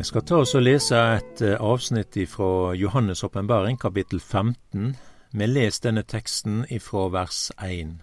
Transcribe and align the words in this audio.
Vi 0.00 0.04
skal 0.04 0.22
ta 0.24 0.38
oss 0.40 0.54
og 0.56 0.62
lese 0.64 0.96
et 0.96 1.42
eh, 1.44 1.58
avsnitt 1.60 2.16
fra 2.32 2.72
Johannes' 2.72 3.20
åpenbaring, 3.26 3.76
kapittel 3.76 4.16
15. 4.20 4.94
Vi 5.36 5.48
leser 5.50 5.90
denne 5.90 6.02
teksten 6.08 6.62
ifra 6.72 7.02
vers 7.12 7.50
1. 7.60 7.98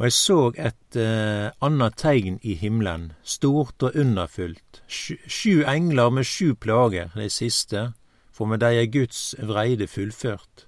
Og 0.00 0.08
jeg 0.08 0.16
så 0.16 0.38
et 0.58 0.98
eh, 0.98 1.52
annet 1.62 1.94
tegn 2.02 2.40
i 2.42 2.56
himmelen, 2.58 3.12
stort 3.22 3.78
og 3.86 3.94
underfullt, 3.94 4.82
sju, 4.90 5.20
sju 5.30 5.62
engler 5.70 6.10
med 6.10 6.26
sju 6.26 6.56
plager, 6.58 7.14
de 7.14 7.30
siste, 7.30 7.92
for 8.34 8.50
med 8.50 8.64
de 8.66 8.82
er 8.82 8.90
Guds 8.90 9.36
vreide 9.38 9.86
fullført. 9.86 10.66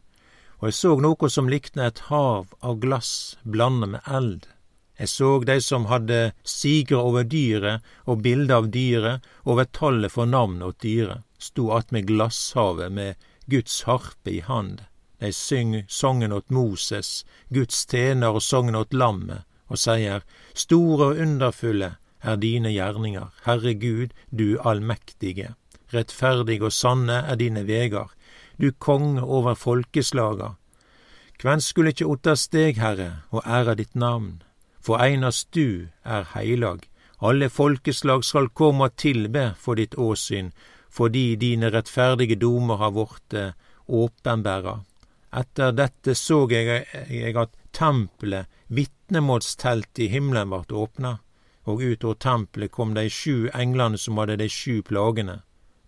Og 0.60 0.70
jeg 0.70 0.78
så 0.78 0.94
noe 1.02 1.32
som 1.38 1.50
likna 1.50 1.90
et 1.90 2.06
hav 2.06 2.54
av 2.62 2.78
glass 2.78 3.34
blanda 3.42 3.90
med 3.96 4.06
eld. 4.06 4.46
Jeg 5.02 5.10
så 5.10 5.28
de 5.42 5.56
som 5.58 5.88
hadde 5.90 6.16
sigre 6.46 7.00
over 7.02 7.24
dyret 7.26 7.82
og 8.06 8.20
bilde 8.22 8.54
av 8.54 8.68
dyret, 8.70 9.24
over 9.42 9.66
tallet 9.66 10.12
for 10.14 10.30
navnet 10.30 10.62
åt 10.68 10.84
dyret, 10.84 11.24
sto 11.42 11.72
attmed 11.74 12.06
glasshavet 12.06 12.94
med 12.94 13.24
Guds 13.50 13.80
harpe 13.88 14.30
i 14.30 14.38
hand. 14.46 14.84
De 15.18 15.32
syng 15.34 15.74
songen 15.88 16.32
åt 16.32 16.54
Moses, 16.54 17.24
Guds 17.50 17.80
tjener 17.90 18.38
og 18.38 18.46
songen 18.46 18.78
åt 18.78 18.94
lammet, 18.94 19.42
og 19.66 19.82
sier, 19.82 20.22
Store 20.54 21.10
og 21.10 21.24
underfulle 21.24 21.96
er 22.22 22.38
dine 22.38 22.70
gjerninger, 22.70 23.34
Herre 23.42 23.74
Gud, 23.74 24.14
du 24.30 24.54
allmektige. 24.62 25.56
Rettferdige 25.90 26.70
og 26.70 26.76
sanne 26.78 27.24
er 27.26 27.42
dine 27.42 27.66
vegar, 27.66 28.14
du 28.54 28.70
konge 28.70 29.26
over 29.26 29.58
folkeslaga. 29.58 30.54
Kven 31.42 31.60
skulle 31.60 31.90
ikkje 31.90 32.10
otta 32.14 32.38
steg, 32.38 32.78
Herre, 32.78 33.24
og 33.34 33.42
æra 33.42 33.74
ditt 33.74 33.98
navn? 33.98 34.44
For 34.82 34.98
einast 34.98 35.52
du 35.54 35.88
er 36.04 36.24
heilag. 36.34 36.88
Alle 37.22 37.48
folkeslag 37.48 38.24
skal 38.26 38.48
komme 38.50 38.88
og 38.88 38.96
tilbe 38.98 39.52
for 39.58 39.78
ditt 39.78 39.94
åsyn, 39.94 40.50
fordi 40.90 41.36
dine 41.38 41.70
rettferdige 41.70 42.36
domer 42.36 42.80
har 42.80 42.90
vorte 42.96 43.52
åpenbæra. 43.86 44.80
Etter 45.32 45.70
dette 45.72 46.16
så 46.18 46.44
jeg, 46.50 46.82
at 47.36 47.54
tempelet, 47.72 48.50
vitnemålsteltet 48.68 50.02
i 50.02 50.08
himmelen, 50.12 50.50
vart 50.50 50.72
åpna, 50.72 51.20
og 51.64 51.80
ut 51.80 52.04
over 52.04 52.18
tempelet 52.18 52.74
kom 52.74 52.94
de 52.98 53.06
sju 53.08 53.48
englene 53.54 53.98
som 53.98 54.18
hadde 54.18 54.40
de 54.42 54.48
sju 54.50 54.82
plagene. 54.82 55.38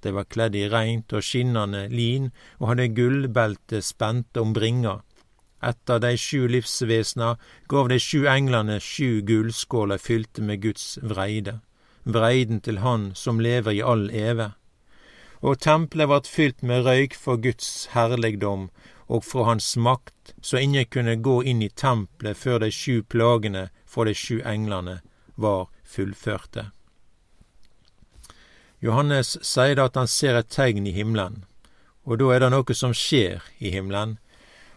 De 0.00 0.12
var 0.14 0.30
kledd 0.30 0.54
i 0.54 0.68
reint 0.70 1.12
og 1.12 1.24
skinnende 1.24 1.88
lin 1.90 2.30
og 2.60 2.70
hadde 2.70 2.92
gullbelte 2.94 3.82
spente 3.82 4.40
om 4.40 4.54
bringa 4.54 5.00
etter 5.70 6.00
de 6.02 6.14
sju 6.20 6.46
livsvesna 6.48 7.34
gav 7.68 7.88
de 7.88 7.98
sju 7.98 8.26
englene 8.30 8.80
sju 8.80 9.20
gullskåler 9.26 9.98
fylte 9.98 10.42
med 10.42 10.62
Guds 10.62 10.98
vreide, 11.02 11.60
vreiden 12.04 12.60
til 12.60 12.82
Han 12.84 13.12
som 13.14 13.40
lever 13.40 13.78
i 13.78 13.82
all 13.82 14.10
eve. 14.10 14.52
Og 15.40 15.60
tempelet 15.60 16.08
vart 16.08 16.28
fylt 16.30 16.62
med 16.62 16.84
røyk 16.86 17.14
for 17.14 17.36
Guds 17.36 17.88
herligdom 17.92 18.70
og 19.06 19.24
fra 19.24 19.44
Hans 19.50 19.76
makt, 19.76 20.34
så 20.40 20.56
ingen 20.56 20.84
kunne 20.84 21.16
gå 21.16 21.42
inn 21.42 21.62
i 21.62 21.68
tempelet 21.68 22.36
før 22.36 22.62
de 22.64 22.70
sju 22.72 23.02
plagene 23.02 23.68
for 23.84 24.08
de 24.08 24.14
sju 24.14 24.40
englene 24.44 25.00
var 25.36 25.68
fullførte. 25.84 26.70
Johannes 28.84 29.38
sier 29.40 29.80
at 29.80 29.96
han 29.96 30.08
ser 30.10 30.36
et 30.36 30.50
tegn 30.52 30.86
i 30.86 30.92
himmelen, 30.92 31.44
og 32.04 32.20
da 32.20 32.34
er 32.34 32.42
det 32.44 32.50
noe 32.52 32.76
som 32.76 32.92
skjer 32.92 33.44
i 33.58 33.72
himmelen, 33.72 34.18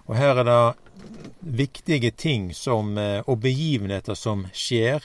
og 0.07 0.15
her 0.15 0.39
er 0.41 0.47
det 0.47 0.75
viktige 1.39 2.11
ting 2.11 2.53
som, 2.55 2.97
eh, 2.97 3.21
og 3.27 3.41
begivenheter 3.43 4.15
som 4.15 4.47
skjer. 4.53 5.03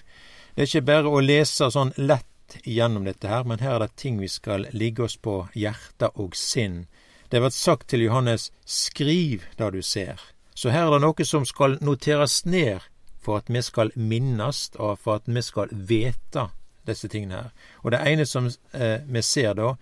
Det 0.54 0.62
er 0.62 0.70
ikke 0.70 0.86
bare 0.86 1.10
å 1.10 1.22
lese 1.22 1.70
sånn 1.70 1.92
lett 1.96 2.58
gjennom 2.64 3.04
dette 3.04 3.28
her, 3.28 3.44
men 3.44 3.58
her 3.58 3.76
er 3.76 3.86
det 3.86 3.96
ting 3.96 4.20
vi 4.20 4.28
skal 4.28 4.66
ligge 4.72 5.04
oss 5.04 5.16
på 5.16 5.48
hjerte 5.54 6.10
og 6.14 6.36
sinn. 6.36 6.86
Det 7.28 7.38
har 7.38 7.48
vært 7.48 7.56
sagt 7.56 7.88
til 7.88 8.04
Johannes, 8.04 8.50
skriv 8.66 9.46
det 9.56 9.70
du 9.72 9.82
ser. 9.82 10.20
Så 10.54 10.70
her 10.70 10.86
er 10.86 10.98
det 10.98 11.04
noe 11.06 11.24
som 11.24 11.46
skal 11.48 11.78
noteres 11.80 12.44
ned 12.44 12.84
for 13.22 13.38
at 13.40 13.48
vi 13.48 13.62
skal 13.62 13.92
minnes, 13.96 14.70
og 14.76 14.98
for 14.98 15.22
at 15.22 15.26
vi 15.26 15.42
skal 15.42 15.72
vite 15.72 16.50
disse 16.86 17.08
tingene 17.08 17.38
her. 17.38 17.52
Og 17.82 17.94
det 17.94 18.02
ene 18.04 18.26
som 18.26 18.50
eh, 18.74 19.00
vi 19.06 19.22
ser 19.22 19.54
da, 19.54 19.76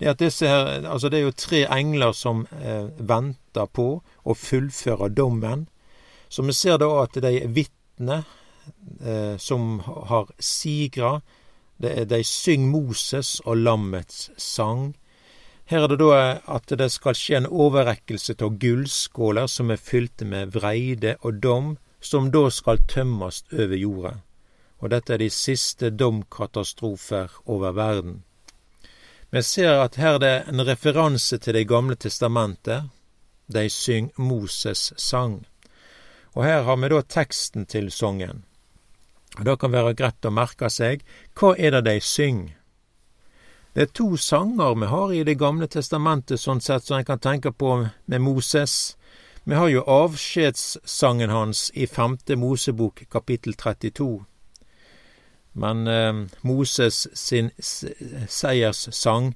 det 0.00 0.22
er 0.42 0.48
her, 0.48 0.86
altså 0.88 1.08
det 1.08 1.18
er 1.18 1.26
jo 1.26 1.36
tre 1.36 1.66
engler 1.68 2.12
som 2.16 2.46
eh, 2.56 2.88
venter 2.96 3.66
på 3.68 3.88
å 4.00 4.34
fullføre 4.34 5.10
dommen. 5.12 5.66
Så 6.28 6.42
vi 6.46 6.54
ser 6.56 6.78
da 6.80 6.88
at 7.02 7.18
de 7.20 7.34
vitner 7.52 8.24
eh, 9.04 9.36
som 9.36 9.82
har 9.84 10.30
sigra, 10.38 11.20
de 11.80 12.22
synger 12.24 12.72
Moses 12.72 13.40
og 13.44 13.60
lammets 13.60 14.30
sang. 14.36 14.94
Her 15.70 15.84
er 15.84 15.92
det 15.92 16.00
da 16.00 16.40
at 16.56 16.72
det 16.80 16.90
skal 16.92 17.14
skje 17.16 17.36
en 17.38 17.46
overrekkelse 17.46 18.34
av 18.42 18.56
gullskåler 18.60 19.46
som 19.48 19.70
er 19.70 19.80
fylte 19.80 20.26
med 20.28 20.56
vreide 20.56 21.14
og 21.20 21.38
dom, 21.44 21.76
som 22.00 22.32
da 22.32 22.48
skal 22.50 22.80
tømmes 22.88 23.44
over 23.52 23.76
jorda. 23.76 24.16
Og 24.80 24.90
dette 24.90 25.14
er 25.14 25.22
de 25.22 25.30
siste 25.30 25.92
domkatastrofer 25.92 27.36
over 27.44 27.76
verden. 27.76 28.22
Vi 29.30 29.42
ser 29.42 29.78
at 29.78 29.94
her 29.94 30.18
det 30.18 30.28
er 30.28 30.48
en 30.50 30.66
referanse 30.66 31.38
til 31.38 31.54
Det 31.54 31.68
gamle 31.68 31.94
testamentet. 31.94 32.90
De 33.46 33.68
syng 33.70 34.10
Moses' 34.18 34.92
sang. 34.96 35.46
Og 36.34 36.44
her 36.44 36.62
har 36.62 36.76
vi 36.76 36.88
da 36.88 37.02
teksten 37.02 37.66
til 37.66 37.90
sangen. 37.90 38.44
Og 39.38 39.44
Det 39.44 39.58
kan 39.58 39.72
være 39.72 39.94
greit 39.94 40.26
å 40.26 40.30
merke 40.30 40.70
seg. 40.70 41.04
Hva 41.34 41.54
er 41.58 41.70
det 41.70 41.84
de 41.84 42.00
syng? 42.00 42.54
Det 43.74 43.82
er 43.82 43.92
to 43.94 44.16
sanger 44.16 44.74
vi 44.74 44.86
har 44.86 45.12
i 45.12 45.24
Det 45.24 45.38
gamle 45.38 45.66
testamentet, 45.66 46.40
sånn 46.40 46.60
sett 46.60 46.84
som 46.84 46.98
en 46.98 47.04
kan 47.04 47.18
tenke 47.18 47.52
på 47.52 47.86
med 48.06 48.20
Moses. 48.20 48.96
Vi 49.44 49.54
har 49.54 49.68
jo 49.68 49.84
avskjedssangen 49.86 51.30
hans 51.30 51.70
i 51.74 51.86
femte 51.86 52.36
Mosebok 52.36 53.04
kapittel 53.10 53.54
32. 53.54 54.24
Men 55.52 55.86
eh, 55.86 56.26
Moses 56.40 57.08
sin 57.14 57.50
seierssang, 57.58 59.34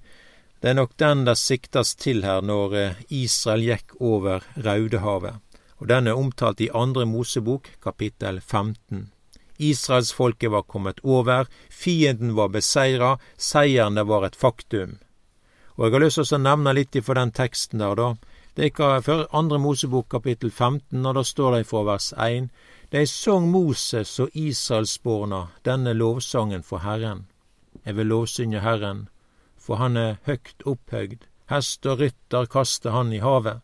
det 0.60 0.70
er 0.70 0.78
nok 0.78 0.94
den 0.96 1.24
det 1.26 1.36
siktes 1.36 1.94
til 2.00 2.22
her 2.24 2.40
når 2.40 2.76
eh, 2.80 3.00
Israel 3.10 3.64
gikk 3.66 3.96
over 4.00 4.46
Raudehavet. 4.56 5.40
Og 5.82 5.90
den 5.90 6.06
er 6.08 6.16
omtalt 6.16 6.62
i 6.62 6.70
andre 6.72 7.04
Mosebok, 7.04 7.68
kapittel 7.82 8.40
15. 8.40 9.10
Israelsfolket 9.58 10.50
var 10.50 10.62
kommet 10.62 11.00
over, 11.02 11.46
fienden 11.70 12.34
var 12.34 12.48
beseira, 12.48 13.18
seieren 13.36 13.98
det 13.98 14.06
var 14.08 14.24
et 14.26 14.36
faktum. 14.36 14.98
Og 15.76 15.86
jeg 15.86 15.92
har 15.92 16.04
lyst 16.04 16.20
til 16.22 16.38
å 16.38 16.42
nevne 16.42 16.74
litt 16.74 16.96
ifra 16.96 17.18
den 17.18 17.34
teksten 17.34 17.82
der, 17.82 17.98
da. 17.98 18.14
Det 18.54 18.62
er 18.62 18.70
ikke 18.70 18.90
før 19.02 19.24
andre 19.34 19.58
Mosebok 19.58 20.08
kapittel 20.14 20.50
15, 20.50 21.02
og 21.02 21.14
da 21.18 21.24
står 21.26 21.56
det 21.58 21.66
fra 21.66 21.82
vers 21.90 22.12
1. 22.14 22.48
De 22.90 23.06
song 23.06 23.48
Moses 23.50 24.18
og 24.20 24.34
Israelsborna 24.36 25.46
denne 25.64 25.94
lovsangen 25.96 26.62
for 26.62 26.84
Herren. 26.84 27.26
Jeg 27.84 27.96
vil 27.96 28.06
lovsynge 28.06 28.60
Herren, 28.60 29.08
for 29.56 29.80
han 29.80 29.96
er 29.96 30.18
høgt 30.26 30.62
opphøgd, 30.68 31.24
hest 31.50 31.86
og 31.86 32.00
rytter 32.00 32.46
kaster 32.46 32.92
han 32.92 33.12
i 33.12 33.22
havet. 33.24 33.62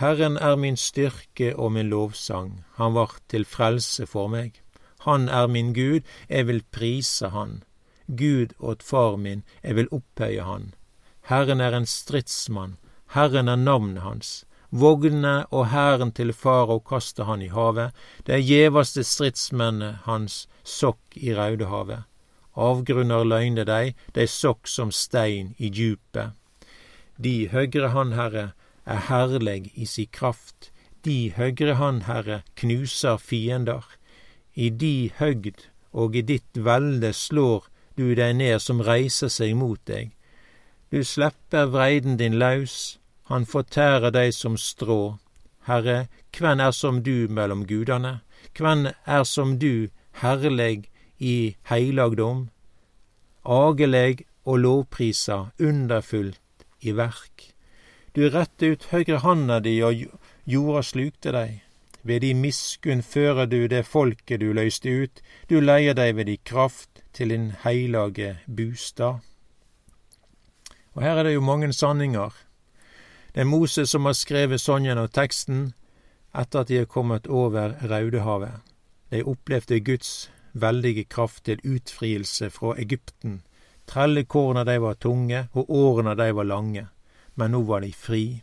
Herren 0.00 0.36
er 0.36 0.56
min 0.56 0.76
styrke 0.76 1.52
og 1.56 1.72
min 1.72 1.92
lovsang, 1.92 2.64
han 2.76 2.94
vart 2.94 3.20
til 3.28 3.44
frelse 3.44 4.06
for 4.06 4.32
meg. 4.32 4.62
Han 5.04 5.28
er 5.28 5.46
min 5.46 5.74
Gud, 5.74 6.00
jeg 6.28 6.46
vil 6.46 6.62
prise 6.72 7.28
han. 7.28 7.62
Gud 8.08 8.56
åt 8.58 8.82
far 8.82 9.16
min, 9.16 9.44
jeg 9.62 9.76
vil 9.76 9.92
opphøye 9.92 10.44
han. 10.44 10.72
Herren 11.28 11.60
er 11.60 11.76
en 11.76 11.86
stridsmann, 11.86 12.78
Herren 13.14 13.48
er 13.48 13.56
navnet 13.56 14.02
hans. 14.02 14.44
Vognene 14.70 15.46
og 15.50 15.66
hæren 15.72 16.12
til 16.14 16.32
farao 16.32 16.78
kaster 16.78 17.26
han 17.26 17.42
i 17.42 17.48
havet, 17.50 17.90
det 18.26 18.44
gjeveste 18.46 19.02
stridsmennene 19.04 19.98
hans 20.04 20.46
sokk 20.62 21.16
i 21.16 21.34
Raudehavet. 21.34 22.06
Avgrunner 22.54 23.24
løgne 23.24 23.64
dei, 23.66 23.94
dei 24.14 24.26
sokk 24.26 24.68
som 24.68 24.92
stein 24.94 25.54
i 25.58 25.70
djupet. 25.70 26.36
De 27.18 27.48
høgre 27.48 27.90
Han, 27.90 28.12
Herre, 28.12 28.52
er 28.86 29.02
herleg 29.08 29.70
i 29.74 29.86
si 29.86 30.06
kraft, 30.06 30.70
de 31.04 31.32
høgre 31.36 31.74
Han, 31.74 32.02
Herre, 32.06 32.42
knuser 32.56 33.18
fiender. 33.18 33.84
I 34.54 34.70
di 34.70 35.12
høgd 35.18 35.66
og 35.92 36.16
i 36.16 36.22
ditt 36.22 36.54
velde 36.54 37.12
slår 37.12 37.66
du 37.98 38.14
deg 38.14 38.36
ned 38.38 38.62
som 38.62 38.80
reiser 38.80 39.28
seg 39.28 39.56
mot 39.58 39.80
deg. 39.86 40.14
Du 40.90 41.02
slipper 41.04 41.70
vreiden 41.70 42.16
din 42.18 42.38
laus, 42.38 42.99
han 43.30 43.46
fortærer 43.46 44.10
deg 44.10 44.34
som 44.34 44.56
strå. 44.58 45.18
Herre, 45.68 46.08
kven 46.34 46.60
er 46.60 46.72
som 46.74 47.02
du 47.06 47.28
mellom 47.30 47.62
gudane? 47.66 48.20
Kven 48.54 48.90
er 49.06 49.24
som 49.24 49.58
du, 49.58 49.88
herleg 50.22 50.88
i 51.18 51.54
heilagdom? 51.70 52.48
Ageleg 53.44 54.24
og 54.44 54.58
lovprisa, 54.64 55.52
underfullt 55.60 56.66
i 56.80 56.92
verk. 56.96 57.52
Du 58.16 58.26
rette 58.26 58.72
ut 58.72 58.88
høyre 58.90 59.20
handa 59.22 59.60
di, 59.62 59.78
og 59.86 60.02
jorda 60.44 60.82
slukte 60.82 61.30
deg. 61.36 61.60
Ved 62.02 62.24
di 62.24 62.32
miskunn 62.34 63.02
fører 63.04 63.46
du 63.46 63.68
det 63.68 63.84
folket 63.86 64.40
du 64.40 64.50
løyste 64.56 64.90
ut, 64.90 65.22
du 65.46 65.60
leier 65.60 65.94
deg 65.94 66.16
ved 66.16 66.26
di 66.32 66.38
kraft 66.42 67.04
til 67.12 67.30
din 67.30 67.50
heilage 67.62 68.38
bustad. 68.48 69.20
Og 70.96 71.02
her 71.04 71.20
er 71.20 71.28
det 71.28 71.34
jo 71.34 71.44
mange 71.44 71.72
sanninger. 71.72 72.32
Det 73.34 73.40
er 73.40 73.46
Moses 73.46 73.90
som 73.90 74.08
har 74.08 74.16
skrevet 74.18 74.60
sånn 74.60 74.88
og 74.98 75.12
teksten 75.14 75.72
etter 76.34 76.62
at 76.62 76.68
de 76.70 76.80
er 76.82 76.90
kommet 76.90 77.26
over 77.26 77.76
Raudehavet. 77.82 78.58
De 79.10 79.22
opplevde 79.22 79.80
Guds 79.80 80.30
veldige 80.52 81.04
kraft 81.04 81.44
til 81.44 81.62
utfrielse 81.62 82.50
fra 82.50 82.74
Egypten. 82.78 83.40
Trellekårene 83.86 84.64
de 84.66 84.76
var 84.82 84.98
tunge, 84.98 85.48
og 85.52 85.70
årene 85.70 86.14
de 86.18 86.30
var 86.34 86.46
lange. 86.46 86.86
Men 87.34 87.54
nå 87.54 87.62
var 87.66 87.82
de 87.82 87.92
fri. 87.92 88.42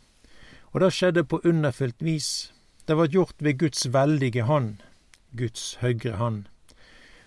Og 0.72 0.80
det 0.80 0.92
skjedde 0.92 1.24
på 1.24 1.40
underfullt 1.44 2.02
vis. 2.04 2.52
Det 2.88 2.96
var 2.96 3.12
gjort 3.12 3.36
ved 3.44 3.58
Guds 3.58 3.86
veldige 3.92 4.44
hånd, 4.48 4.80
Guds 5.36 5.76
høyre 5.80 6.16
hånd. 6.16 6.44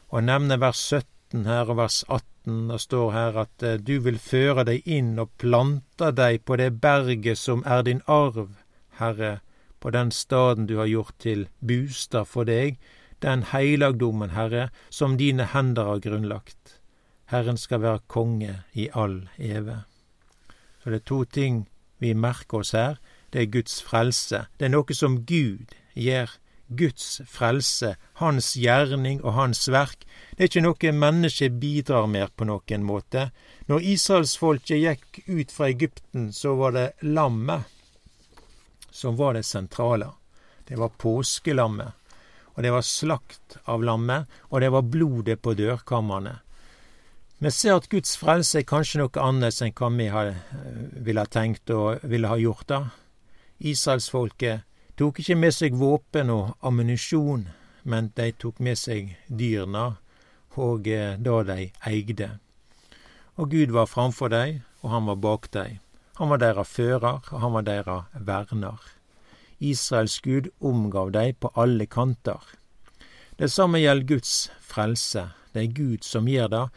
Og 0.10 0.20
jeg 0.20 0.30
nevner 0.30 0.62
vers 0.62 0.82
17 0.82 1.46
her 1.46 1.70
og 1.70 1.78
vers 1.78 2.04
18. 2.10 2.31
Det 2.44 2.80
står 2.82 3.12
her 3.12 3.38
at 3.38 3.64
eh, 3.64 3.78
du 3.78 4.00
vil 4.02 4.18
føre 4.18 4.66
deg 4.66 4.88
inn 4.90 5.14
og 5.22 5.30
plante 5.38 6.10
deg 6.18 6.42
på 6.46 6.58
det 6.58 6.72
berget 6.82 7.38
som 7.38 7.62
er 7.70 7.84
din 7.86 8.02
arv, 8.08 8.56
Herre, 8.98 9.42
på 9.80 9.92
den 9.94 10.10
staden 10.12 10.66
du 10.66 10.78
har 10.78 10.90
gjort 10.90 11.14
til 11.22 11.48
bostad 11.62 12.26
for 12.26 12.50
deg, 12.50 12.80
den 13.22 13.46
heilagdommen, 13.52 14.34
Herre, 14.34 14.70
som 14.90 15.18
dine 15.18 15.46
hender 15.54 15.86
har 15.86 16.02
grunnlagt. 16.02 16.82
Herren 17.30 17.58
skal 17.58 17.84
være 17.86 18.02
konge 18.08 18.64
i 18.74 18.90
all 18.94 19.30
eve. 19.38 19.84
Så 20.82 20.90
det 20.90 21.04
er 21.04 21.10
to 21.14 21.24
ting 21.24 21.68
vi 22.02 22.14
merker 22.18 22.66
oss 22.66 22.74
her. 22.74 22.98
Det 23.30 23.42
er 23.42 23.54
Guds 23.54 23.78
frelse. 23.86 24.48
Det 24.58 24.66
er 24.66 24.74
noe 24.74 24.98
som 24.98 25.22
Gud 25.30 25.78
gjør. 25.94 26.34
Guds 26.78 27.22
frelse, 27.28 27.96
Hans 28.22 28.54
gjerning 28.56 29.20
og 29.24 29.36
Hans 29.36 29.68
verk. 29.72 30.06
Det 30.36 30.46
er 30.46 30.50
ikke 30.50 30.64
noe 30.64 30.94
mennesket 30.96 31.60
bidrar 31.62 32.08
mer 32.08 32.32
på 32.36 32.48
noen 32.48 32.86
måte. 32.88 33.30
Når 33.68 33.88
israelsfolket 33.94 34.80
gikk 34.80 35.22
ut 35.28 35.52
fra 35.52 35.70
Egypten, 35.72 36.32
så 36.34 36.56
var 36.60 36.76
det 36.78 36.88
lammet 37.02 37.68
som 38.92 39.18
var 39.20 39.34
det 39.34 39.44
sentrale. 39.44 40.12
Det 40.68 40.76
var 40.80 40.96
påskelammet. 40.98 41.92
Og 42.56 42.64
det 42.64 42.72
var 42.72 42.84
slakt 42.84 43.58
av 43.72 43.84
lammet, 43.84 44.28
og 44.52 44.62
det 44.62 44.72
var 44.72 44.88
blodet 44.88 45.40
på 45.42 45.54
dørkammerne. 45.56 46.40
Vi 47.42 47.52
ser 47.52 47.80
at 47.80 47.88
Guds 47.90 48.14
frelse 48.20 48.60
er 48.60 48.68
kanskje 48.70 49.00
noe 49.02 49.24
annet 49.24 49.62
enn 49.64 49.72
hva 49.74 49.88
vi 49.96 50.06
eh, 50.12 50.36
ville 51.02 51.24
ha 51.24 51.30
tenkt 51.32 51.72
og 51.74 52.04
ville 52.06 52.30
ha 52.30 52.38
gjort 52.38 52.68
da. 52.70 52.82
Israelsfolket 53.58 54.68
tok 55.02 55.18
ikke 55.18 55.34
med 55.34 55.54
seg 55.56 55.74
våpen 55.82 56.30
og 56.30 56.52
ammunisjon, 56.62 57.48
men 57.90 58.12
de 58.14 58.28
tok 58.38 58.60
med 58.62 58.78
seg 58.78 59.16
dyrene 59.26 59.96
og 60.62 60.86
eh, 60.86 61.16
det 61.18 61.38
de 61.48 61.64
eide. 61.90 62.28
Og 63.42 63.50
Gud 63.50 63.72
var 63.74 63.88
framfor 63.90 64.30
dem, 64.30 64.60
og 64.84 64.92
han 64.94 65.08
var 65.10 65.18
bak 65.24 65.48
dem. 65.56 65.80
Han 66.20 66.30
var 66.30 66.38
deres 66.44 66.70
fører, 66.70 67.18
og 67.32 67.42
han 67.42 67.54
var 67.56 67.66
deres 67.66 68.12
verner. 68.14 68.78
Israels 69.58 70.20
Gud 70.22 70.52
omgav 70.62 71.10
dem 71.16 71.34
på 71.40 71.50
alle 71.56 71.88
kanter. 71.90 72.44
Det 73.40 73.50
samme 73.50 73.82
gjelder 73.82 74.06
Guds 74.06 74.52
frelse. 74.62 75.32
Det 75.54 75.64
er 75.64 75.74
Gud 75.74 76.06
som 76.06 76.30
gir 76.30 76.46
det, 76.52 76.68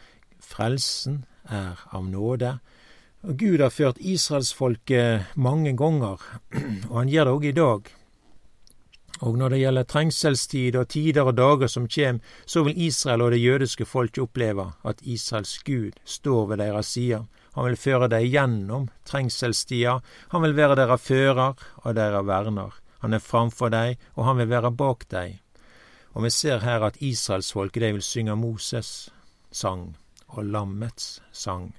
Frelsen 0.41 1.25
er 1.45 1.77
av 1.93 2.09
nåde. 2.09 2.55
Og 3.21 3.37
Gud 3.37 3.61
har 3.61 3.69
ført 3.69 4.01
israelsfolket 4.01 5.37
mange 5.37 5.75
ganger, 5.77 6.17
og 6.89 6.97
han 7.03 7.13
gjør 7.13 7.29
det 7.29 7.35
òg 7.35 7.47
i 7.51 7.55
dag. 7.59 7.93
Og 9.23 9.37
når 9.37 9.53
det 9.53 9.59
gjelder 9.61 9.87
trengselstid 9.87 10.75
og 10.75 10.89
tider 10.91 11.23
og 11.23 11.37
dager 11.37 11.69
som 11.71 11.87
kjem, 11.87 12.19
så 12.45 12.65
vil 12.65 12.81
Israel 12.87 13.23
og 13.23 13.31
det 13.31 13.39
jødiske 13.39 13.85
folket 13.87 14.25
oppleve 14.25 14.65
at 14.83 14.99
Israels 15.01 15.57
Gud 15.63 15.95
står 16.03 16.49
ved 16.49 16.57
deres 16.57 16.91
side. 16.97 17.21
Han 17.55 17.65
vil 17.69 17.79
føre 17.79 18.09
dem 18.11 18.27
gjennom 18.27 18.89
trengselstida, 19.07 19.99
han 20.31 20.43
vil 20.43 20.55
være 20.57 20.75
deres 20.75 21.01
fører 21.01 21.53
og 21.77 21.95
deres 21.95 22.27
verner. 22.27 22.75
Han 22.99 23.13
er 23.13 23.23
framfor 23.23 23.69
dem, 23.69 23.95
og 24.15 24.25
han 24.25 24.37
vil 24.37 24.49
være 24.49 24.71
bak 24.75 25.05
dem. 25.11 25.39
Og 26.15 26.23
vi 26.23 26.29
ser 26.29 26.59
her 26.59 26.83
at 26.83 26.97
israelsfolket, 26.99 27.81
de 27.81 27.91
vil 27.93 28.01
synge 28.03 28.35
Moses' 28.35 29.09
sang 29.51 29.95
og 30.27 30.45
lammets 30.45 31.21
sang. 31.31 31.75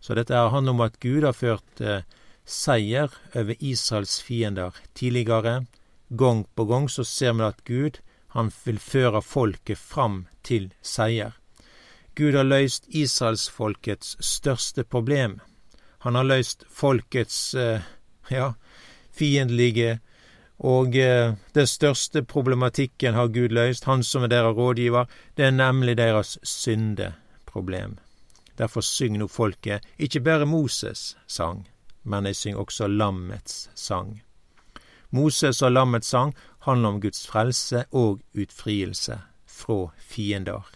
Så 0.00 0.14
dette 0.14 0.34
handler 0.34 0.72
om 0.72 0.80
at 0.80 1.00
Gud 1.00 1.24
har 1.24 1.36
ført 1.36 1.80
eh, 1.80 2.04
seier 2.44 3.12
over 3.34 3.54
Israels 3.60 4.22
fiender 4.22 4.76
tidligere. 4.94 5.64
Gang 6.10 6.44
på 6.54 6.64
gang 6.64 6.88
så 6.88 7.04
ser 7.04 7.32
vi 7.38 7.46
at 7.46 7.64
Gud 7.64 8.00
han 8.34 8.50
vil 8.64 8.78
føre 8.78 9.22
folket 9.22 9.78
fram 9.78 10.26
til 10.42 10.70
seier. 10.82 11.36
Gud 12.18 12.34
har 12.34 12.46
løst 12.46 12.86
israelsfolkets 12.88 14.16
største 14.20 14.84
problem. 14.84 15.38
Han 16.02 16.18
har 16.18 16.26
løst 16.26 16.64
folkets 16.70 17.54
eh, 17.54 17.86
ja, 18.30 18.52
fiendtlige 19.14 20.00
og 20.60 20.96
eh, 20.96 21.32
den 21.56 21.66
største 21.66 22.22
problematikken 22.22 23.14
har 23.14 23.32
Gud 23.32 23.54
løst, 23.56 23.86
han 23.88 24.02
som 24.04 24.26
er 24.26 24.32
deres 24.32 24.56
rådgiver, 24.56 25.06
det 25.36 25.46
er 25.46 25.56
nemlig 25.56 25.96
deres 25.96 26.38
syndeproblem. 26.42 27.96
Derfor 28.58 28.84
syng 28.84 29.16
nå 29.16 29.28
folket 29.28 29.86
ikke 29.98 30.20
bare 30.20 30.44
Moses' 30.44 31.14
sang, 31.26 31.64
men 32.04 32.28
de 32.28 32.34
synger 32.34 32.60
også 32.60 32.90
lammets 32.92 33.70
sang. 33.74 34.20
Moses 35.10 35.62
og 35.62 35.72
lammets 35.72 36.12
sang 36.12 36.34
handler 36.66 36.94
om 36.94 37.00
Guds 37.00 37.26
frelse 37.26 37.84
og 37.90 38.20
utfrielse 38.36 39.18
fra 39.46 39.90
fiender. 39.98 40.66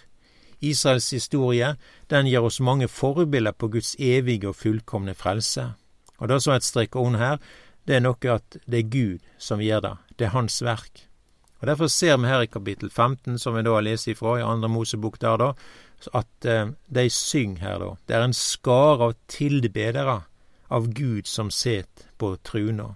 Israels 0.65 1.11
historie 1.11 1.75
den 2.11 2.29
gir 2.31 2.45
oss 2.45 2.61
mange 2.61 2.89
forbilder 2.89 3.53
på 3.53 3.69
Guds 3.69 3.95
evige 3.99 4.49
og 4.49 4.57
fullkomne 4.57 5.15
frelse. 5.15 5.73
Og 6.19 6.29
det 6.31 6.41
som 6.43 6.55
er 6.55 6.63
et 6.63 6.67
strekk 6.67 6.97
ond 6.97 7.19
her, 7.21 7.41
det 7.85 7.99
er 7.99 8.05
noe 8.05 8.31
at 8.33 8.57
det 8.65 8.81
er 8.81 8.93
Gud 8.93 9.27
som 9.39 9.63
gjør 9.63 9.83
det. 9.85 9.97
Det 10.19 10.29
er 10.29 10.37
Hans 10.37 10.63
verk. 10.65 11.05
Og 11.61 11.69
Derfor 11.69 11.89
ser 11.89 12.17
vi 12.17 12.29
her 12.29 12.43
i 12.45 12.51
kapittel 12.51 12.91
15, 12.91 13.39
som 13.39 13.55
vi 13.57 13.63
da 13.65 13.73
har 13.77 13.85
lest 13.85 14.09
ifra 14.09 14.39
i 14.39 14.45
andre 14.45 14.69
Mosebok 14.69 15.21
der, 15.21 15.37
da, 15.41 15.53
at 16.13 16.45
eh, 16.49 16.73
de 16.93 17.05
synger 17.11 17.61
her, 17.61 17.79
da. 17.81 17.91
Det 18.07 18.17
er 18.17 18.25
en 18.27 18.37
skare 18.37 19.09
av 19.09 19.15
tilbedere 19.29 20.19
av 20.69 20.91
Gud 20.93 21.29
som 21.29 21.51
set 21.51 22.07
på 22.19 22.35
truna. 22.45 22.95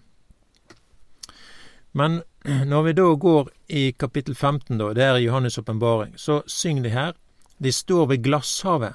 Men 1.93 2.23
når 2.71 2.83
vi 2.83 2.93
da 2.93 3.09
går 3.15 3.51
i 3.69 3.93
kapittel 3.93 4.35
15, 4.35 4.79
da, 4.79 4.93
det 4.95 5.05
er 5.05 5.21
Johannes' 5.23 5.59
åpenbaring, 5.61 6.15
så 6.17 6.43
synger 6.47 6.83
de 6.83 6.95
her. 6.95 7.13
De 7.59 7.73
står 7.73 8.07
ved 8.07 8.23
glasshavet, 8.23 8.95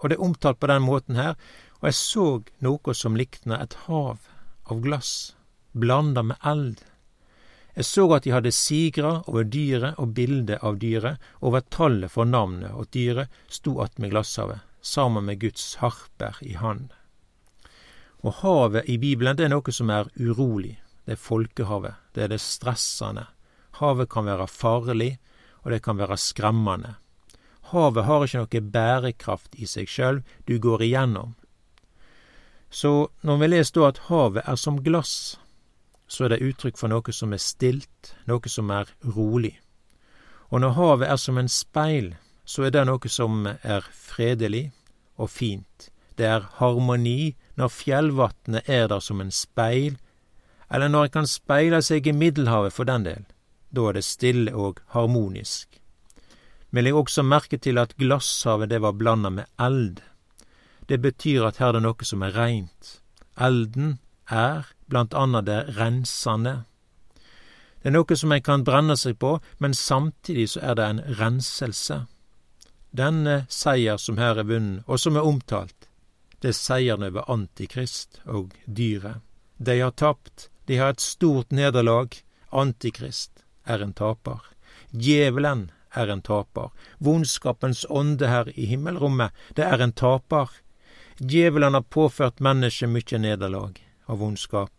og 0.00 0.08
det 0.08 0.16
er 0.16 0.24
omtalt 0.24 0.60
på 0.60 0.70
den 0.70 0.82
måten 0.82 1.16
her. 1.20 1.36
Og 1.82 1.90
jeg 1.90 1.98
så 2.00 2.26
noe 2.64 2.94
som 2.96 3.16
likna 3.16 3.60
et 3.60 3.76
hav 3.84 4.18
av 4.72 4.80
glass, 4.80 5.34
blanda 5.72 6.22
med 6.24 6.40
eld. 6.44 6.80
Jeg 7.74 7.84
så 7.84 8.04
at 8.14 8.24
de 8.24 8.30
hadde 8.30 8.52
sigra 8.54 9.16
over 9.26 9.44
dyret 9.50 9.98
og 9.98 10.14
bildet 10.14 10.62
av 10.62 10.78
dyret, 10.78 11.18
over 11.42 11.64
tallet 11.74 12.12
for 12.12 12.24
navnet, 12.24 12.70
og 12.70 12.88
dyret 12.94 13.32
sto 13.50 13.80
attmed 13.82 14.14
glasshavet, 14.14 14.62
sammen 14.80 15.26
med 15.26 15.40
Guds 15.42 15.74
harper 15.82 16.38
i 16.40 16.54
hand. 16.54 16.92
Og 18.22 18.38
havet 18.40 18.88
i 18.88 18.96
Bibelen, 18.96 19.36
det 19.36 19.48
er 19.48 19.52
noe 19.52 19.74
som 19.74 19.90
er 19.90 20.08
urolig. 20.16 20.78
Det 21.04 21.18
er 21.18 21.20
folkehavet. 21.20 22.03
Det 22.14 22.24
er 22.24 22.30
det 22.32 22.40
stressende. 22.40 23.26
Havet 23.80 24.08
kan 24.10 24.26
være 24.28 24.46
farlig, 24.46 25.16
og 25.64 25.72
det 25.74 25.82
kan 25.82 25.98
være 25.98 26.16
skremmende. 26.20 26.94
Havet 27.72 28.04
har 28.06 28.24
ikke 28.24 28.42
noe 28.42 28.66
bærekraft 28.76 29.56
i 29.58 29.66
seg 29.66 29.90
sjøl, 29.90 30.20
du 30.46 30.58
går 30.62 30.84
igjennom. 30.86 31.34
Så 32.70 33.08
når 33.22 33.40
vi 33.40 33.48
leser 33.50 33.80
da 33.80 33.88
at 33.88 34.02
havet 34.10 34.44
er 34.46 34.58
som 34.60 34.80
glass, 34.82 35.38
så 36.06 36.26
er 36.26 36.34
det 36.34 36.44
uttrykk 36.44 36.78
for 36.78 36.92
noe 36.92 37.14
som 37.14 37.32
er 37.32 37.42
stilt, 37.42 38.14
noe 38.28 38.50
som 38.50 38.70
er 38.70 38.90
rolig. 39.16 39.56
Og 40.50 40.60
når 40.62 40.76
havet 40.78 41.10
er 41.10 41.18
som 41.18 41.38
en 41.40 41.50
speil, 41.50 42.12
så 42.44 42.66
er 42.66 42.74
det 42.74 42.84
noe 42.86 43.10
som 43.10 43.46
er 43.48 43.86
fredelig 43.90 44.68
og 45.16 45.30
fint. 45.32 45.88
Det 46.18 46.28
er 46.28 46.46
harmoni 46.60 47.34
når 47.58 47.72
fjellvatnet 47.72 48.68
er 48.70 48.86
der 48.92 49.02
som 49.02 49.22
en 49.22 49.32
speil, 49.34 49.96
eller 50.70 50.88
når 50.88 51.08
en 51.08 51.14
kan 51.18 51.30
speile 51.30 51.80
seg 51.82 52.06
i 52.06 52.16
Middelhavet 52.16 52.72
for 52.72 52.88
den 52.88 53.06
del. 53.06 53.24
Da 53.74 53.88
er 53.88 53.98
det 53.98 54.04
stille 54.06 54.54
og 54.54 54.80
harmonisk. 54.94 55.80
Vi 56.70 56.82
legger 56.82 57.04
også 57.04 57.22
merke 57.22 57.58
til 57.58 57.78
at 57.78 57.94
glasshavet 57.98 58.70
det 58.70 58.80
var 58.82 58.96
blanda 58.98 59.30
med 59.30 59.46
eld. 59.60 60.00
Det 60.88 61.00
betyr 61.00 61.46
at 61.46 61.60
her 61.62 61.72
er 61.72 61.78
det 61.78 61.84
noe 61.84 62.06
som 62.06 62.22
er 62.26 62.34
reint. 62.34 62.96
Elden 63.40 63.98
er 64.30 64.66
blant 64.90 65.14
annet 65.14 65.46
det 65.46 65.60
rensende. 65.78 66.64
Det 67.82 67.90
er 67.90 67.94
noe 67.98 68.16
som 68.16 68.32
en 68.32 68.42
kan 68.42 68.64
brenne 68.64 68.96
seg 68.96 69.18
på, 69.20 69.36
men 69.58 69.74
samtidig 69.74 70.48
så 70.54 70.64
er 70.70 70.78
det 70.78 70.84
en 70.88 71.02
renselse. 71.20 72.04
Denne 72.94 73.44
seier 73.50 73.98
som 73.98 74.18
her 74.18 74.38
er 74.40 74.48
vunnet, 74.48 74.84
og 74.86 75.00
som 75.02 75.16
er 75.18 75.26
omtalt, 75.26 75.88
det 76.40 76.52
er 76.52 76.58
seieren 76.58 77.06
over 77.06 77.30
Antikrist 77.30 78.20
og 78.24 78.54
dyret. 78.66 79.22
De 79.58 79.78
har 79.80 79.94
tapt, 79.96 80.48
de 80.66 80.78
har 80.78 80.94
et 80.94 81.00
stort 81.00 81.50
nederlag. 81.50 82.16
Antikrist 82.50 83.44
er 83.64 83.82
en 83.82 83.92
taper. 83.92 84.40
Djevelen 84.90 85.70
er 85.94 86.08
en 86.08 86.22
taper. 86.22 86.70
Vondskapens 86.98 87.84
ånde 87.88 88.28
her 88.28 88.50
i 88.58 88.66
himmelrommet, 88.70 89.32
det 89.54 89.64
er 89.64 89.82
en 89.82 89.92
taper. 89.92 90.50
Djevelen 91.18 91.74
har 91.74 91.82
påført 91.82 92.40
mennesket 92.40 92.90
mykje 92.90 93.18
nederlag 93.18 93.78
og 94.06 94.18
vondskap. 94.18 94.72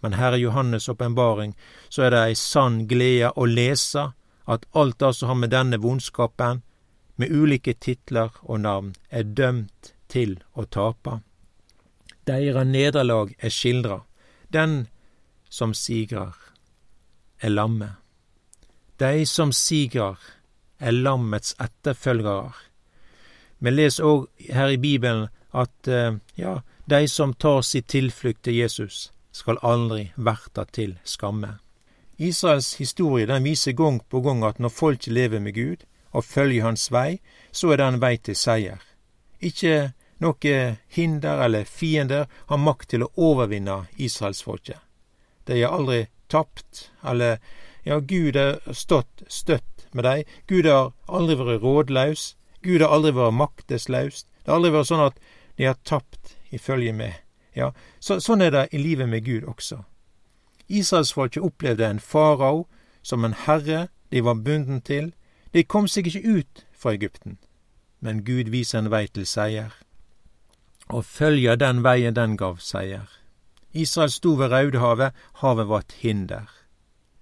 Men 0.00 0.12
her 0.12 0.36
i 0.36 0.44
Johannes' 0.44 0.90
åpenbaring 0.90 1.54
så 1.88 2.06
er 2.06 2.10
det 2.14 2.24
ei 2.26 2.34
sann 2.38 2.84
glede 2.90 3.32
å 3.34 3.46
lese 3.48 4.12
at 4.48 4.66
alt 4.72 4.98
det 4.98 5.14
som 5.14 5.32
har 5.32 5.40
med 5.40 5.50
denne 5.52 5.78
vondskapen, 5.82 6.62
med 7.16 7.32
ulike 7.34 7.74
titler 7.74 8.30
og 8.42 8.60
navn, 8.62 8.92
er 9.10 9.26
dømt 9.26 9.92
til 10.08 10.38
å 10.54 10.64
tape. 10.64 11.18
Deira 12.24 12.62
nederlag 12.64 13.34
er 13.38 13.50
skildra. 13.50 14.02
Den 14.52 14.86
som 15.48 15.74
sigrar, 15.74 16.34
er 17.40 17.48
lammet. 17.48 17.96
Dei 18.98 19.26
som 19.26 19.52
sigrar, 19.52 20.18
er 20.78 20.92
lammets 20.92 21.54
etterfølgere. 21.58 22.52
Vi 23.58 23.70
leser 23.70 24.06
òg 24.06 24.26
her 24.54 24.74
i 24.74 24.78
Bibelen 24.78 25.28
at 25.50 25.88
eh, 25.88 26.18
ja, 26.38 26.60
de 26.86 27.08
som 27.08 27.34
tar 27.34 27.62
sin 27.62 27.82
tilflukt 27.82 28.44
til 28.44 28.54
Jesus, 28.54 29.10
skal 29.32 29.58
aldri 29.62 30.12
verta 30.16 30.64
til 30.64 30.96
skamme. 31.04 31.58
Israels 32.18 32.74
historie 32.78 33.26
den 33.26 33.44
viser 33.44 33.72
gang 33.72 34.00
på 34.10 34.20
gang 34.20 34.42
at 34.44 34.58
når 34.58 34.74
folk 34.74 35.06
lever 35.06 35.40
med 35.40 35.54
Gud 35.54 35.84
og 36.10 36.24
følger 36.24 36.64
Hans 36.64 36.88
vei, 36.90 37.20
så 37.52 37.70
er 37.72 37.78
det 37.78 37.86
en 37.86 38.00
vei 38.02 38.16
til 38.16 38.36
seier. 38.36 38.82
Ikke 39.38 39.92
noe 40.18 40.58
hinder 40.90 41.44
eller 41.44 41.64
fiender 41.64 42.26
har 42.50 42.58
makt 42.58 42.90
til 42.94 43.06
å 43.06 43.12
overvinne 43.14 43.84
israelsfolket. 43.96 44.87
De 45.48 45.56
er 45.62 45.72
aldri 45.72 46.06
tapt, 46.28 46.90
eller 47.02 47.38
ja, 47.88 47.98
Gud 47.98 48.36
har 48.36 48.60
stått 48.76 49.22
støtt 49.32 49.86
med 49.96 50.04
dem. 50.04 50.24
Gud 50.46 50.66
har 50.68 50.92
aldri 51.06 51.38
vært 51.40 51.62
rådlaus. 51.62 52.34
Gud 52.62 52.82
har 52.84 52.92
aldri 52.92 53.14
vært 53.16 53.38
makteslaus. 53.38 54.26
Det 54.44 54.52
har 54.52 54.60
aldri 54.60 54.74
vært 54.74 54.90
sånn 54.90 55.06
at 55.06 55.22
de 55.56 55.70
har 55.70 55.78
tapt 55.88 56.36
i 56.52 56.60
følge 56.60 56.92
med. 56.92 57.16
Ja, 57.56 57.72
så, 57.98 58.20
sånn 58.20 58.44
er 58.44 58.52
det 58.54 58.68
i 58.76 58.82
livet 58.82 59.08
med 59.08 59.24
Gud 59.24 59.48
også. 59.48 59.82
Israelsfolket 60.68 61.42
opplevde 61.42 61.88
en 61.88 62.00
farao 62.00 62.66
som 63.02 63.24
en 63.24 63.36
herre 63.46 63.88
de 64.12 64.20
var 64.24 64.42
bunden 64.44 64.82
til. 64.84 65.12
De 65.52 65.64
kom 65.64 65.88
seg 65.88 66.06
ikke 66.06 66.28
ut 66.28 66.64
fra 66.76 66.92
Egypten, 66.92 67.38
men 68.04 68.22
Gud 68.24 68.52
viser 68.52 68.82
en 68.82 68.92
vei 68.92 69.06
til 69.08 69.26
seier. 69.26 69.72
Og 70.88 71.04
følger 71.04 71.56
den 71.56 71.82
veien 71.84 72.16
den 72.16 72.36
gav 72.36 72.60
seier. 72.60 73.08
Israel 73.72 74.10
sto 74.10 74.34
ved 74.38 74.52
Raudehavet, 74.52 75.14
havet 75.42 75.68
var 75.68 75.84
et 75.84 75.96
hinder. 76.00 76.48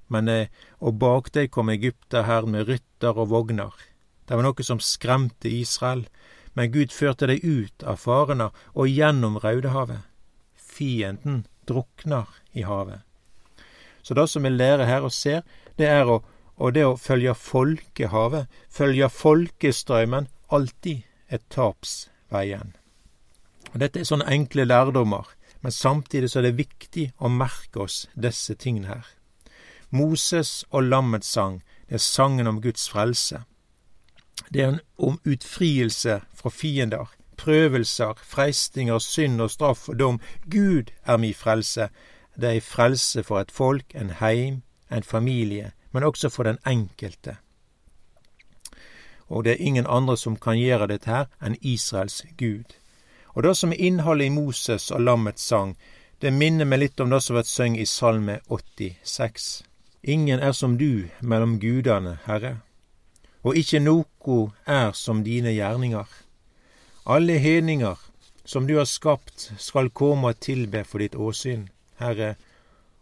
Men 0.09 0.29
eh, 0.29 0.49
og 0.79 0.99
bak 1.03 1.33
deg 1.35 1.51
kom 1.51 1.71
egypterherren 1.73 2.53
med 2.55 2.69
rytter 2.69 3.19
og 3.19 3.31
vogner. 3.33 3.75
Det 4.27 4.39
var 4.39 4.47
noe 4.47 4.67
som 4.67 4.83
skremte 4.83 5.51
Israel, 5.51 6.07
men 6.55 6.73
Gud 6.73 6.95
førte 6.95 7.29
dei 7.31 7.39
ut 7.43 7.83
av 7.83 7.99
farene 8.03 8.51
og 8.75 8.89
gjennom 8.91 9.39
Raudehavet. 9.43 10.07
Fienden 10.55 11.45
drukner 11.69 12.31
i 12.53 12.65
havet. 12.67 13.03
Så 14.03 14.15
det 14.15 14.29
som 14.31 14.47
vi 14.47 14.55
lærer 14.55 14.87
her 14.87 15.03
og 15.07 15.13
ser, 15.13 15.43
det 15.79 15.89
er 15.91 16.07
å, 16.07 16.21
og 16.57 16.75
det 16.77 16.85
å 16.87 16.97
følge 17.01 17.35
folkehavet, 17.35 18.47
følge 18.71 19.09
folkestrømmen, 19.11 20.29
alltid 20.49 21.03
er 21.29 21.43
tapsveien. 21.51 22.77
Og 23.73 23.81
Dette 23.83 24.01
er 24.01 24.07
sånne 24.09 24.29
enkle 24.31 24.65
lærdommer, 24.65 25.27
men 25.67 25.73
samtidig 25.73 26.31
så 26.31 26.39
er 26.39 26.45
det 26.47 26.59
viktig 26.61 27.05
å 27.19 27.27
merke 27.27 27.81
oss 27.83 28.05
disse 28.15 28.55
tingene 28.55 28.87
her. 28.87 29.07
Moses 29.91 30.61
og 30.71 30.87
lammets 30.87 31.33
sang, 31.35 31.57
det 31.89 31.99
er 31.99 32.05
sangen 32.05 32.47
om 32.47 32.61
Guds 32.63 32.85
frelse. 32.87 33.41
Det 34.55 34.63
er 34.63 34.79
om 35.03 35.19
utfrielse 35.27 36.21
fra 36.39 36.53
fiender, 36.55 37.11
prøvelser, 37.43 38.15
freistinger, 38.23 39.03
synd 39.03 39.43
og 39.43 39.51
straff 39.57 39.89
og 39.91 39.99
dom. 39.99 40.23
Gud 40.47 40.95
er 41.03 41.19
mi 41.19 41.33
frelse, 41.35 41.91
det 42.39 42.53
er 42.53 42.61
ei 42.61 42.63
frelse 42.63 43.27
for 43.27 43.43
et 43.43 43.51
folk, 43.51 43.91
en 43.91 44.15
heim, 44.23 44.63
en 44.87 45.03
familie, 45.03 45.73
men 45.91 46.07
også 46.07 46.31
for 46.31 46.47
den 46.47 46.63
enkelte. 46.63 47.41
Og 49.27 49.43
det 49.45 49.57
er 49.57 49.67
ingen 49.67 49.91
andre 49.91 50.15
som 50.15 50.39
kan 50.39 50.63
gjøre 50.63 50.93
dette 50.95 51.11
her 51.11 51.27
enn 51.43 51.59
Israels 51.59 52.23
Gud. 52.39 52.79
Og 53.37 53.43
det 53.45 53.55
som 53.57 53.73
er 53.73 53.83
innholdet 53.85 54.31
i 54.31 54.33
Moses 54.33 54.89
og 54.91 55.03
lammets 55.05 55.45
sang, 55.45 55.77
det 56.25 56.33
minner 56.33 56.65
meg 56.65 56.81
litt 56.81 57.01
om 57.05 57.11
det 57.13 57.21
som 57.21 57.37
blir 57.37 57.45
sunget 57.45 57.85
i 57.85 57.91
Salme 57.91 58.39
86. 58.49 59.63
Ingen 60.03 60.41
er 60.41 60.53
som 60.57 60.79
du 60.81 61.09
mellom 61.21 61.59
gudane, 61.61 62.17
Herre, 62.25 62.57
og 63.45 63.59
ikkje 63.61 63.83
noko 63.85 64.39
er 64.65 64.97
som 64.97 65.21
dine 65.27 65.53
gjerninger. 65.53 66.07
Alle 67.05 67.37
hedninger 67.39 68.01
som 68.47 68.67
du 68.67 68.77
har 68.79 68.89
skapt, 68.89 69.51
skal 69.59 69.91
komme 69.91 70.33
og 70.33 70.41
tilbe 70.41 70.85
for 70.85 71.03
ditt 71.03 71.15
åsyn. 71.15 71.69
Herre, 72.01 72.37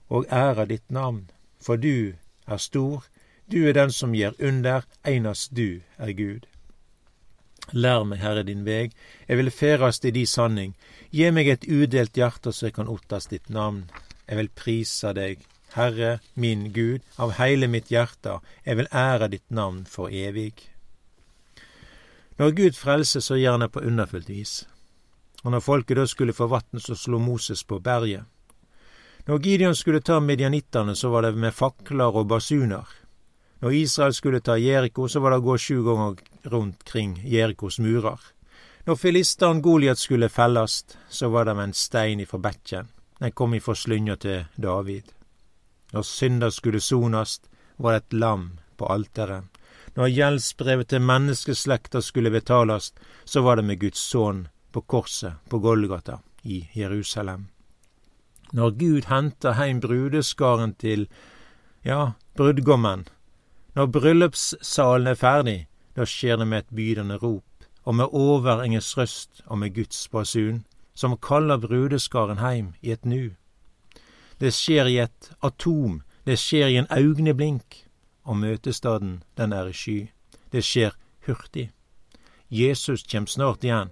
og 0.09 0.27
ære 0.33 0.67
ditt 0.67 0.91
navn, 0.91 1.31
for 1.61 1.77
du 1.77 2.15
er 2.47 2.57
stor, 2.57 3.05
du 3.53 3.69
er 3.69 3.77
den 3.77 3.93
som 3.93 4.15
gir 4.15 4.35
under, 4.41 4.83
einast 5.05 5.55
du 5.57 5.81
er 5.99 6.13
Gud. 6.13 6.49
Lær 7.73 8.05
meg, 8.05 8.21
Herre, 8.21 8.43
din 8.45 8.65
veg, 8.67 8.93
jeg 9.29 9.41
vil 9.41 9.51
ferast 9.51 10.05
i 10.05 10.13
di 10.13 10.27
sanning, 10.29 10.75
gi 11.11 11.31
meg 11.33 11.49
et 11.49 11.65
udelt 11.65 12.17
hjerte 12.17 12.53
så 12.53 12.69
jeg 12.69 12.77
kan 12.77 12.91
ottast 12.91 13.33
ditt 13.33 13.49
navn. 13.49 13.87
Jeg 14.29 14.37
vil 14.41 14.51
prisa 14.57 15.13
deg, 15.17 15.41
Herre 15.75 16.19
min 16.35 16.69
Gud, 16.73 17.01
av 17.19 17.35
heile 17.41 17.67
mitt 17.69 17.91
hjerte, 17.91 18.39
jeg 18.65 18.79
vil 18.79 18.93
ære 18.93 19.31
ditt 19.33 19.49
navn 19.51 19.85
for 19.89 20.13
evig. 20.13 20.55
Når 22.39 22.51
Gud 22.51 22.79
frelser, 22.79 23.21
så 23.21 23.39
gjør 23.39 23.57
han 23.57 23.65
det 23.65 23.73
på 23.73 23.83
underfullt 23.87 24.29
vis. 24.29 24.55
Og 25.45 25.53
når 25.53 25.63
folket 25.63 25.99
da 25.99 26.07
skulle 26.09 26.35
få 26.35 26.49
vatn, 26.51 26.81
så 26.81 26.97
slo 26.99 27.19
Moses 27.23 27.63
på 27.65 27.79
berget. 27.79 28.25
Når 29.27 29.41
Gideon 29.41 29.75
skulle 29.75 30.01
ta 30.01 30.19
midjanittene, 30.21 30.97
så 30.97 31.09
var 31.09 31.23
det 31.23 31.35
med 31.37 31.55
fakler 31.55 32.17
og 32.17 32.29
basuner. 32.29 32.85
Når 33.65 33.73
Israel 33.73 34.15
skulle 34.15 34.41
ta 34.41 34.59
Jeriko, 34.61 35.07
så 35.09 35.21
var 35.25 35.33
det 35.33 35.37
å 35.41 35.45
gå 35.47 35.55
sju 35.57 35.79
ganger 35.87 36.19
rundt 36.53 36.83
kring 36.85 37.15
Jerikos 37.25 37.79
murer. 37.81 38.21
Når 38.85 38.99
filisteren 39.01 39.63
Goliat 39.65 39.97
skulle 39.97 40.29
fellast, 40.29 40.99
så 41.09 41.31
var 41.33 41.49
det 41.49 41.55
med 41.57 41.71
en 41.71 41.73
stein 41.73 42.21
ifra 42.21 42.43
bekken. 42.45 42.91
Den 43.19 43.33
kom 43.33 43.55
ifra 43.57 43.73
slynga 43.73 44.19
til 44.21 44.45
David. 44.61 45.09
Når 45.97 46.05
synder 46.05 46.53
skulle 46.53 46.83
sonast, 46.85 47.49
var 47.81 47.97
det 47.97 48.03
et 48.03 48.19
lam 48.21 48.45
på 48.77 48.93
alteret. 48.93 49.49
Når 49.97 50.13
gjeldsbrevet 50.13 50.93
til 50.93 51.09
menneskeslekta 51.09 52.05
skulle 52.05 52.35
betalast, 52.37 53.01
så 53.25 53.41
var 53.41 53.57
det 53.57 53.65
med 53.65 53.81
Guds 53.81 54.05
sønn 54.13 54.45
på 54.77 54.85
korset 54.85 55.41
på 55.49 55.63
Golgata 55.65 56.21
i 56.45 56.67
Jerusalem. 56.77 57.49
Når 58.53 58.77
Gud 58.77 59.09
henter 59.09 59.57
heim 59.57 59.81
brudeskaren 59.81 60.77
til, 60.77 61.09
ja, 61.81 62.13
brudgommen, 62.37 63.09
når 63.75 63.87
bryllupssalen 63.87 65.11
er 65.11 65.19
ferdig, 65.19 65.59
da 65.97 66.07
skjer 66.07 66.39
det 66.39 66.47
med 66.49 66.59
et 66.59 66.77
bydende 66.77 67.17
rop, 67.23 67.67
og 67.85 67.95
med 67.95 68.13
overengens 68.13 68.97
røst 68.99 69.43
og 69.47 69.59
med 69.59 69.75
Guds 69.75 70.09
basun, 70.09 70.65
som 70.95 71.17
kaller 71.19 71.59
brudeskaren 71.59 72.39
heim 72.39 72.75
i 72.83 72.93
et 72.95 73.05
nu. 73.05 73.35
Det 74.41 74.55
skjer 74.55 74.87
i 74.87 74.99
et 75.03 75.31
atom, 75.43 76.03
det 76.27 76.39
skjer 76.39 76.71
i 76.71 76.79
en 76.79 76.91
augneblink, 76.91 77.85
og 78.25 78.37
møtestaden, 78.37 79.23
den 79.37 79.53
er 79.53 79.69
i 79.69 79.73
sky. 79.73 79.99
Det 80.53 80.65
skjer 80.65 80.95
hurtig. 81.27 81.71
Jesus 82.51 83.03
kjem 83.03 83.27
snart 83.27 83.65
igjen. 83.65 83.91